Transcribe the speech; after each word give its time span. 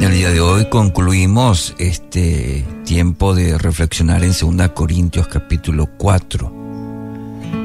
El 0.00 0.12
día 0.14 0.30
de 0.30 0.40
hoy 0.40 0.64
concluimos 0.70 1.74
este 1.78 2.64
tiempo 2.86 3.34
de 3.34 3.58
reflexionar 3.58 4.24
en 4.24 4.32
2 4.32 4.70
Corintios 4.70 5.28
capítulo 5.28 5.90
4. 5.98 6.50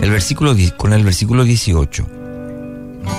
El 0.02 0.10
versículo, 0.10 0.54
con 0.76 0.92
el 0.92 1.06
versículo 1.06 1.46
18 1.46 2.06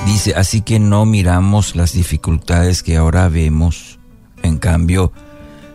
dice, 0.04 0.34
así 0.34 0.60
que 0.60 0.78
no 0.78 1.06
miramos 1.06 1.76
las 1.76 1.94
dificultades 1.94 2.82
que 2.82 2.98
ahora 2.98 3.30
vemos, 3.30 3.98
en 4.42 4.58
cambio 4.58 5.14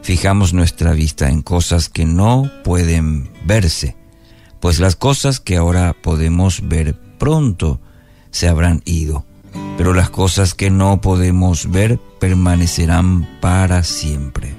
fijamos 0.03 0.53
nuestra 0.53 0.93
vista 0.93 1.27
en 1.29 1.41
cosas 1.41 1.89
que 1.89 2.05
no 2.05 2.47
pueden 2.63 3.31
verse, 3.47 3.97
pues 4.59 4.79
las 4.79 4.95
cosas 4.95 5.39
que 5.39 5.57
ahora 5.57 5.95
podemos 5.99 6.67
ver 6.69 6.95
pronto 7.17 7.81
se 8.29 8.47
habrán 8.47 8.83
ido 8.85 9.25
pero 9.77 9.93
las 9.93 10.09
cosas 10.09 10.53
que 10.53 10.69
no 10.69 11.01
podemos 11.01 11.69
ver 11.71 11.99
permanecerán 12.19 13.27
para 13.41 13.83
siempre. 13.83 14.54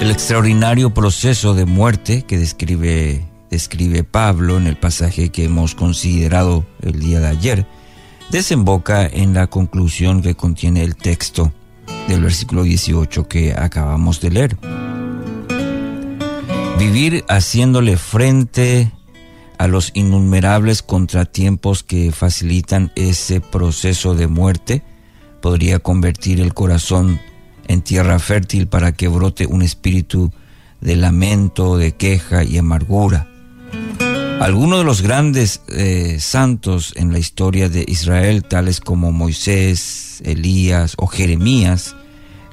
El 0.00 0.12
extraordinario 0.12 0.94
proceso 0.94 1.54
de 1.54 1.64
muerte 1.64 2.22
que 2.22 2.38
describe, 2.38 3.24
describe 3.50 4.04
Pablo 4.04 4.56
en 4.56 4.68
el 4.68 4.76
pasaje 4.76 5.30
que 5.30 5.44
hemos 5.44 5.74
considerado 5.74 6.64
el 6.80 7.00
día 7.00 7.18
de 7.18 7.26
ayer, 7.26 7.66
desemboca 8.30 9.04
en 9.06 9.34
la 9.34 9.48
conclusión 9.48 10.22
que 10.22 10.36
contiene 10.36 10.82
el 10.82 10.94
texto 10.94 11.52
del 12.06 12.22
versículo 12.22 12.62
18 12.62 13.26
que 13.26 13.52
acabamos 13.52 14.20
de 14.20 14.30
leer. 14.30 14.56
Vivir 16.78 17.24
haciéndole 17.28 17.96
frente 17.96 18.92
a 18.92 19.05
los 19.66 19.90
innumerables 19.94 20.82
contratiempos 20.82 21.82
que 21.82 22.12
facilitan 22.12 22.92
ese 22.94 23.40
proceso 23.40 24.14
de 24.14 24.26
muerte, 24.26 24.82
podría 25.40 25.78
convertir 25.78 26.40
el 26.40 26.54
corazón 26.54 27.20
en 27.68 27.82
tierra 27.82 28.18
fértil 28.18 28.68
para 28.68 28.92
que 28.92 29.08
brote 29.08 29.46
un 29.46 29.62
espíritu 29.62 30.30
de 30.80 30.96
lamento, 30.96 31.76
de 31.76 31.92
queja 31.92 32.44
y 32.44 32.58
amargura. 32.58 33.28
Algunos 34.40 34.80
de 34.80 34.84
los 34.84 35.00
grandes 35.00 35.62
eh, 35.68 36.18
santos 36.20 36.92
en 36.96 37.10
la 37.10 37.18
historia 37.18 37.70
de 37.70 37.84
Israel, 37.88 38.44
tales 38.44 38.80
como 38.80 39.10
Moisés, 39.10 40.20
Elías 40.24 40.94
o 40.98 41.06
Jeremías, 41.06 41.96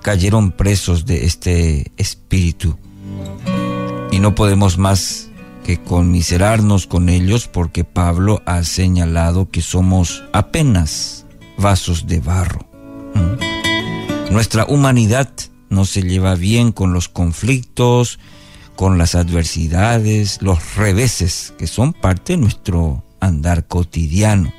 cayeron 0.01 0.51
presos 0.51 1.05
de 1.05 1.25
este 1.25 1.91
espíritu. 1.97 2.77
Y 4.11 4.19
no 4.19 4.33
podemos 4.33 4.77
más 4.77 5.29
que 5.63 5.81
conmiserarnos 5.81 6.87
con 6.87 7.09
ellos 7.09 7.47
porque 7.47 7.83
Pablo 7.83 8.41
ha 8.45 8.63
señalado 8.63 9.49
que 9.49 9.61
somos 9.61 10.23
apenas 10.33 11.25
vasos 11.57 12.05
de 12.07 12.19
barro. 12.19 12.67
¿Mm? 13.13 14.31
Nuestra 14.33 14.65
humanidad 14.65 15.29
no 15.69 15.85
se 15.85 16.03
lleva 16.03 16.35
bien 16.35 16.71
con 16.71 16.93
los 16.93 17.09
conflictos, 17.09 18.19
con 18.75 18.97
las 18.97 19.15
adversidades, 19.15 20.41
los 20.41 20.75
reveses 20.75 21.53
que 21.57 21.67
son 21.67 21.93
parte 21.93 22.33
de 22.33 22.37
nuestro 22.37 23.03
andar 23.19 23.67
cotidiano. 23.67 24.53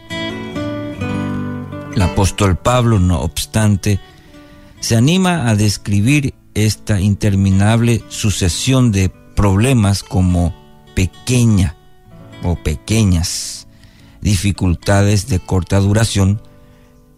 El 1.94 2.02
apóstol 2.02 2.56
Pablo, 2.56 2.98
no 2.98 3.20
obstante, 3.20 4.00
se 4.80 4.96
anima 4.96 5.48
a 5.48 5.54
describir 5.54 6.34
esta 6.54 7.00
interminable 7.00 8.02
sucesión 8.08 8.90
de 8.90 9.08
problemas 9.08 10.02
como 10.02 10.63
pequeña 10.94 11.76
o 12.42 12.56
pequeñas 12.56 13.66
dificultades 14.20 15.28
de 15.28 15.38
corta 15.38 15.78
duración 15.80 16.40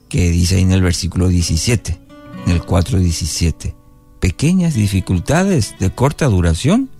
que 0.08 0.30
dice 0.30 0.56
ahí 0.56 0.62
en 0.62 0.72
el 0.72 0.82
versículo 0.82 1.28
17, 1.28 1.98
en 2.46 2.52
el 2.52 2.62
4.17. 2.62 3.74
Pequeñas 4.20 4.74
dificultades 4.74 5.74
de 5.78 5.90
corta 5.90 6.26
duración. 6.26 6.90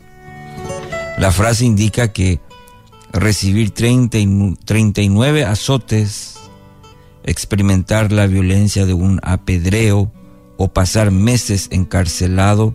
La 1.19 1.33
frase 1.33 1.65
indica 1.65 2.13
que 2.13 2.41
recibir 3.13 3.71
30 3.71 4.19
y 4.19 4.55
39 4.65 5.45
azotes, 5.45 6.37
experimentar 7.25 8.13
la 8.13 8.27
violencia 8.27 8.87
de 8.87 8.95
un 8.95 9.21
apedreo 9.23 10.13
o 10.57 10.69
pasar 10.69 11.11
meses 11.11 11.69
encarcelado 11.71 12.75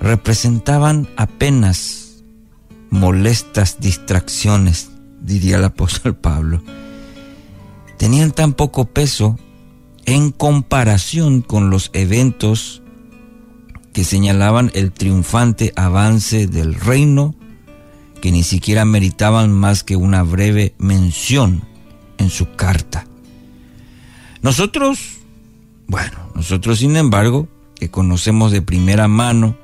representaban 0.00 1.08
apenas 1.16 2.01
molestas 2.92 3.80
distracciones, 3.80 4.90
diría 5.22 5.56
el 5.56 5.64
apóstol 5.64 6.14
Pablo, 6.14 6.62
tenían 7.96 8.32
tan 8.32 8.52
poco 8.52 8.84
peso 8.84 9.38
en 10.04 10.30
comparación 10.30 11.40
con 11.40 11.70
los 11.70 11.90
eventos 11.94 12.82
que 13.94 14.04
señalaban 14.04 14.70
el 14.74 14.92
triunfante 14.92 15.72
avance 15.74 16.46
del 16.46 16.74
reino, 16.74 17.34
que 18.20 18.30
ni 18.30 18.42
siquiera 18.42 18.84
meritaban 18.84 19.52
más 19.52 19.84
que 19.84 19.96
una 19.96 20.22
breve 20.22 20.74
mención 20.76 21.62
en 22.18 22.28
su 22.28 22.54
carta. 22.54 23.06
Nosotros, 24.42 24.98
bueno, 25.86 26.18
nosotros 26.34 26.80
sin 26.80 26.96
embargo, 26.96 27.48
que 27.74 27.90
conocemos 27.90 28.52
de 28.52 28.60
primera 28.60 29.08
mano 29.08 29.56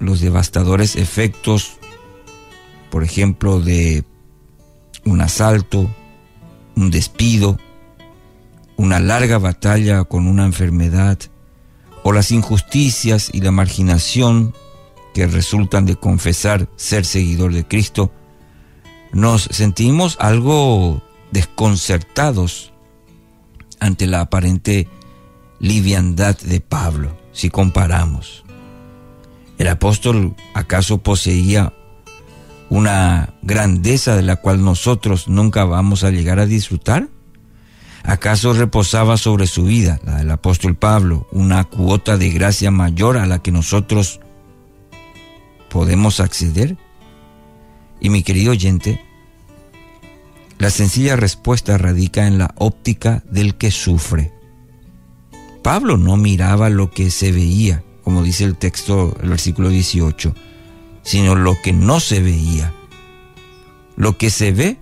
los 0.00 0.20
devastadores 0.20 0.96
efectos 0.96 1.78
por 2.96 3.04
ejemplo, 3.04 3.60
de 3.60 4.04
un 5.04 5.20
asalto, 5.20 5.94
un 6.76 6.90
despido, 6.90 7.58
una 8.78 9.00
larga 9.00 9.36
batalla 9.36 10.04
con 10.04 10.26
una 10.26 10.46
enfermedad, 10.46 11.18
o 12.04 12.12
las 12.12 12.30
injusticias 12.30 13.28
y 13.34 13.42
la 13.42 13.50
marginación 13.50 14.54
que 15.12 15.26
resultan 15.26 15.84
de 15.84 15.96
confesar 15.96 16.70
ser 16.76 17.04
seguidor 17.04 17.52
de 17.52 17.68
Cristo, 17.68 18.12
nos 19.12 19.42
sentimos 19.42 20.16
algo 20.18 21.02
desconcertados 21.32 22.72
ante 23.78 24.06
la 24.06 24.22
aparente 24.22 24.88
liviandad 25.60 26.34
de 26.38 26.60
Pablo, 26.60 27.14
si 27.30 27.50
comparamos. 27.50 28.42
¿El 29.58 29.68
apóstol 29.68 30.34
acaso 30.54 30.96
poseía 30.96 31.74
una 32.68 33.34
grandeza 33.42 34.16
de 34.16 34.22
la 34.22 34.36
cual 34.36 34.64
nosotros 34.64 35.28
nunca 35.28 35.64
vamos 35.64 36.04
a 36.04 36.10
llegar 36.10 36.38
a 36.38 36.46
disfrutar? 36.46 37.08
¿Acaso 38.02 38.52
reposaba 38.52 39.16
sobre 39.16 39.46
su 39.46 39.64
vida, 39.64 40.00
la 40.04 40.16
del 40.16 40.30
apóstol 40.30 40.76
Pablo, 40.76 41.26
una 41.32 41.64
cuota 41.64 42.16
de 42.16 42.30
gracia 42.30 42.70
mayor 42.70 43.16
a 43.16 43.26
la 43.26 43.40
que 43.40 43.50
nosotros 43.50 44.20
podemos 45.68 46.20
acceder? 46.20 46.76
Y 48.00 48.10
mi 48.10 48.22
querido 48.22 48.52
oyente, 48.52 49.00
la 50.58 50.70
sencilla 50.70 51.16
respuesta 51.16 51.78
radica 51.78 52.26
en 52.26 52.38
la 52.38 52.54
óptica 52.56 53.24
del 53.30 53.56
que 53.56 53.70
sufre. 53.70 54.32
Pablo 55.62 55.96
no 55.96 56.16
miraba 56.16 56.70
lo 56.70 56.92
que 56.92 57.10
se 57.10 57.32
veía, 57.32 57.82
como 58.04 58.22
dice 58.22 58.44
el 58.44 58.56
texto, 58.56 59.16
el 59.20 59.30
versículo 59.30 59.68
18 59.68 60.32
sino 61.06 61.36
lo 61.36 61.62
que 61.62 61.72
no 61.72 62.00
se 62.00 62.20
veía. 62.20 62.74
Lo 63.96 64.18
que 64.18 64.28
se 64.28 64.52
ve 64.52 64.76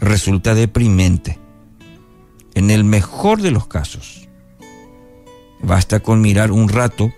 resulta 0.00 0.54
deprimente. 0.54 1.38
En 2.54 2.70
el 2.70 2.82
mejor 2.82 3.42
de 3.42 3.50
los 3.50 3.66
casos, 3.66 4.28
basta 5.62 6.00
con 6.00 6.22
mirar 6.22 6.50
un 6.50 6.68
rato 6.68 7.12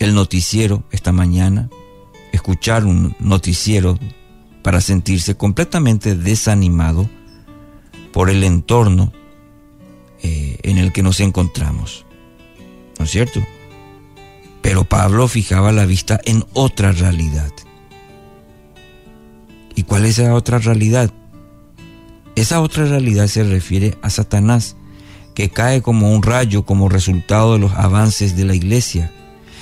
el 0.00 0.14
noticiero 0.14 0.82
esta 0.90 1.12
mañana, 1.12 1.70
escuchar 2.32 2.84
un 2.84 3.14
noticiero 3.20 3.96
para 4.62 4.80
sentirse 4.80 5.36
completamente 5.36 6.16
desanimado 6.16 7.08
por 8.12 8.30
el 8.30 8.42
entorno 8.42 9.12
eh, 10.22 10.58
en 10.64 10.78
el 10.78 10.92
que 10.92 11.04
nos 11.04 11.20
encontramos. 11.20 12.04
¿No 12.98 13.04
es 13.04 13.10
cierto? 13.12 13.40
Pero 14.62 14.84
Pablo 14.84 15.28
fijaba 15.28 15.72
la 15.72 15.86
vista 15.86 16.20
en 16.24 16.44
otra 16.52 16.92
realidad. 16.92 17.50
¿Y 19.74 19.84
cuál 19.84 20.04
es 20.04 20.18
esa 20.18 20.34
otra 20.34 20.58
realidad? 20.58 21.10
Esa 22.36 22.60
otra 22.60 22.84
realidad 22.84 23.26
se 23.26 23.44
refiere 23.44 23.98
a 24.02 24.10
Satanás, 24.10 24.76
que 25.34 25.50
cae 25.50 25.82
como 25.82 26.12
un 26.12 26.22
rayo 26.22 26.64
como 26.64 26.88
resultado 26.88 27.54
de 27.54 27.60
los 27.60 27.72
avances 27.72 28.36
de 28.36 28.44
la 28.44 28.54
iglesia. 28.54 29.12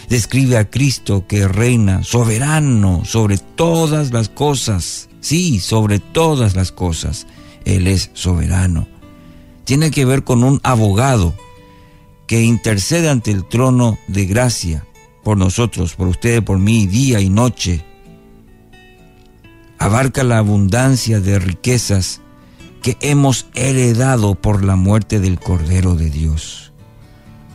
Describe 0.08 0.56
a 0.56 0.70
Cristo 0.70 1.26
que 1.26 1.46
reina 1.46 2.02
soberano 2.02 3.04
sobre 3.04 3.38
todas 3.38 4.12
las 4.12 4.28
cosas. 4.28 5.08
Sí, 5.20 5.60
sobre 5.60 5.98
todas 5.98 6.56
las 6.56 6.72
cosas. 6.72 7.26
Él 7.64 7.86
es 7.86 8.10
soberano. 8.14 8.88
Tiene 9.64 9.90
que 9.90 10.04
ver 10.04 10.24
con 10.24 10.44
un 10.44 10.60
abogado 10.62 11.34
que 12.28 12.42
intercede 12.42 13.08
ante 13.08 13.32
el 13.32 13.44
trono 13.44 13.98
de 14.06 14.26
gracia 14.26 14.86
por 15.24 15.38
nosotros, 15.38 15.94
por 15.94 16.08
ustedes, 16.08 16.42
por 16.42 16.58
mí, 16.58 16.86
día 16.86 17.20
y 17.20 17.30
noche. 17.30 17.84
Abarca 19.78 20.22
la 20.22 20.38
abundancia 20.38 21.20
de 21.20 21.38
riquezas 21.38 22.20
que 22.82 22.98
hemos 23.00 23.46
heredado 23.54 24.34
por 24.34 24.62
la 24.62 24.76
muerte 24.76 25.20
del 25.20 25.40
Cordero 25.40 25.96
de 25.96 26.10
Dios. 26.10 26.72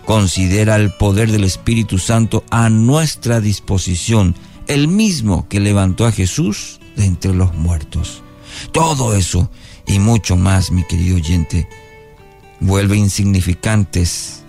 Considera 0.06 0.76
el 0.76 0.92
poder 0.92 1.32
del 1.32 1.44
Espíritu 1.44 2.00
Santo 2.00 2.44
a 2.50 2.70
nuestra 2.70 3.40
disposición, 3.40 4.36
el 4.68 4.88
mismo 4.88 5.48
que 5.48 5.60
levantó 5.60 6.08
a 6.08 6.12
Jesús 6.12 6.80
de 6.98 7.06
entre 7.06 7.34
los 7.34 7.54
muertos. 7.54 8.24
Todo 8.72 9.16
eso 9.16 9.52
y 9.86 10.00
mucho 10.00 10.36
más, 10.36 10.72
mi 10.72 10.84
querido 10.84 11.18
oyente, 11.18 11.70
vuelve 12.60 12.98
insignificantes 12.98 14.43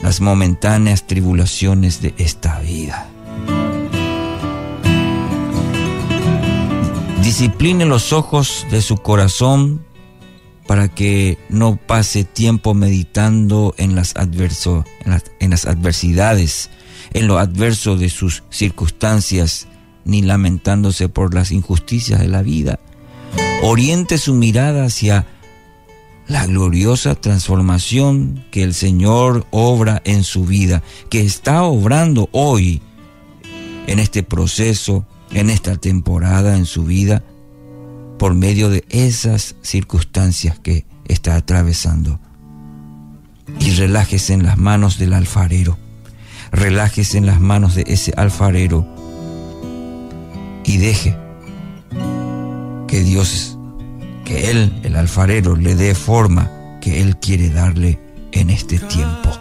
las 0.00 0.20
momentáneas 0.20 1.06
tribulaciones 1.06 2.00
de 2.00 2.14
esta 2.18 2.60
vida. 2.60 3.08
Discipline 7.22 7.84
los 7.84 8.12
ojos 8.12 8.66
de 8.70 8.80
su 8.80 8.96
corazón 8.96 9.84
para 10.66 10.88
que 10.88 11.38
no 11.48 11.76
pase 11.76 12.24
tiempo 12.24 12.74
meditando 12.74 13.74
en 13.78 13.94
las, 13.94 14.14
adverso, 14.16 14.84
en 15.40 15.50
las, 15.50 15.66
adversidades, 15.66 16.70
en 17.14 17.26
lo 17.26 17.38
adverso 17.38 17.96
de 17.96 18.10
sus 18.10 18.44
circunstancias, 18.50 19.66
ni 20.04 20.22
lamentándose 20.22 21.08
por 21.08 21.34
las 21.34 21.52
injusticias 21.52 22.20
de 22.20 22.28
la 22.28 22.42
vida. 22.42 22.80
Oriente 23.62 24.18
su 24.18 24.34
mirada 24.34 24.84
hacia 24.84 25.26
la 26.28 26.46
gloriosa 26.46 27.14
transformación 27.14 28.44
que 28.50 28.62
el 28.62 28.74
Señor 28.74 29.46
obra 29.50 30.02
en 30.04 30.24
su 30.24 30.44
vida, 30.44 30.82
que 31.08 31.22
está 31.22 31.64
obrando 31.64 32.28
hoy 32.32 32.82
en 33.86 33.98
este 33.98 34.22
proceso, 34.22 35.06
en 35.32 35.48
esta 35.48 35.76
temporada 35.76 36.56
en 36.56 36.66
su 36.66 36.84
vida, 36.84 37.24
por 38.18 38.34
medio 38.34 38.68
de 38.68 38.84
esas 38.90 39.56
circunstancias 39.62 40.58
que 40.58 40.84
está 41.06 41.34
atravesando. 41.34 42.20
Y 43.58 43.70
relájese 43.70 44.34
en 44.34 44.42
las 44.42 44.58
manos 44.58 44.98
del 44.98 45.14
alfarero, 45.14 45.78
relájese 46.52 47.16
en 47.16 47.24
las 47.24 47.40
manos 47.40 47.74
de 47.74 47.84
ese 47.86 48.12
alfarero 48.16 48.86
y 50.64 50.76
deje 50.76 51.16
que 52.86 53.02
Dios 53.02 53.57
que 54.28 54.50
Él, 54.50 54.70
el 54.82 54.94
alfarero, 54.94 55.56
le 55.56 55.74
dé 55.74 55.94
forma 55.94 56.50
que 56.82 57.00
Él 57.00 57.16
quiere 57.16 57.48
darle 57.48 57.98
en 58.32 58.50
este 58.50 58.78
tiempo. 58.78 59.38